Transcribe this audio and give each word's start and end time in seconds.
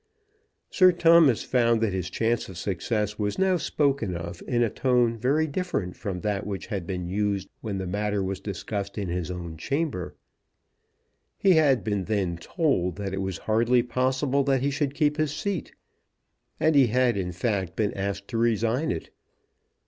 Sir 0.71 0.91
Thomas 0.91 1.43
found 1.43 1.79
that 1.81 1.93
his 1.93 2.09
chance 2.09 2.49
of 2.49 2.57
success 2.57 3.19
was 3.19 3.37
now 3.37 3.57
spoken 3.57 4.15
of 4.15 4.41
in 4.47 4.63
a 4.63 4.69
tone 4.71 5.15
very 5.15 5.45
different 5.45 5.95
from 5.95 6.21
that 6.21 6.43
which 6.47 6.65
had 6.65 6.87
been 6.87 7.05
used 7.07 7.47
when 7.61 7.77
the 7.77 7.85
matter 7.85 8.23
was 8.23 8.39
discussed 8.39 8.97
in 8.97 9.09
his 9.09 9.29
own 9.29 9.57
chamber. 9.57 10.15
He 11.37 11.51
had 11.51 11.83
been 11.83 12.05
then 12.05 12.37
told 12.37 12.95
that 12.95 13.13
it 13.13 13.21
was 13.21 13.37
hardly 13.45 13.83
possible 13.83 14.43
that 14.45 14.63
he 14.63 14.71
should 14.71 14.95
keep 14.95 15.17
his 15.17 15.35
seat; 15.35 15.71
and 16.59 16.73
he 16.73 16.87
had 16.87 17.15
in 17.15 17.31
fact 17.31 17.75
been 17.75 17.93
asked 17.93 18.27
to 18.29 18.37
resign 18.39 18.89
it. 18.89 19.11